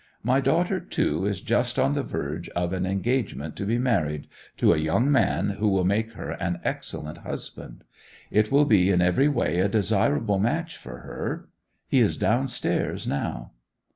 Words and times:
My 0.23 0.41
daughter, 0.41 0.79
too, 0.79 1.27
is 1.27 1.41
just 1.41 1.77
on 1.77 1.93
the 1.93 2.01
verge 2.01 2.49
of 2.55 2.73
an 2.73 2.87
engagement 2.87 3.55
to 3.57 3.67
be 3.67 3.77
married, 3.77 4.25
to 4.57 4.73
a 4.73 4.77
young 4.79 5.11
man 5.11 5.49
who 5.51 5.67
will 5.67 5.83
make 5.83 6.13
her 6.13 6.31
an 6.31 6.59
excellent 6.63 7.19
husband. 7.19 7.83
It 8.31 8.51
will 8.51 8.65
be 8.65 8.89
in 8.89 8.99
every 8.99 9.27
way 9.27 9.59
a 9.59 9.69
desirable 9.69 10.39
match 10.39 10.75
for 10.77 11.01
her. 11.01 11.49
He 11.87 11.99
is 11.99 12.17
downstairs 12.17 13.05
now. 13.05 13.51